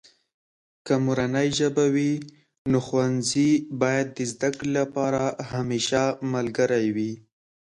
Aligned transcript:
که 0.85 0.93
مورنۍ 1.05 1.47
ژبه 1.59 1.85
وي، 1.95 2.13
نو 2.69 2.77
ښوونځي 2.85 3.51
باید 3.81 4.07
د 4.17 4.19
زده 4.31 4.49
کړې 4.55 4.69
لپاره 4.79 5.21
همیشه 5.51 6.01
ملګری 6.33 6.87
وي. 6.95 7.13